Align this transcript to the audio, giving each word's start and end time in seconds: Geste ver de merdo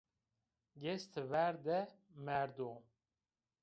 Geste 0.85 1.21
ver 1.35 1.55
de 1.69 1.79
merdo 2.31 2.69